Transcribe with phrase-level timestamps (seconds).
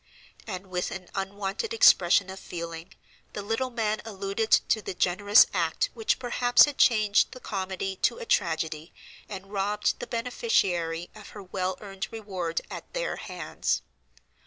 [0.47, 2.95] And with an unwonted expression of feeling,
[3.33, 8.17] the little man alluded to "the generous act which perhaps had changed the comedy to
[8.17, 8.95] a tragedy
[9.29, 13.83] and robbed the beneficiary of her well earned reward at their hands."